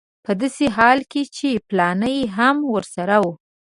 [0.25, 3.25] په داسې حال کې چې فلانی هم ورسره و.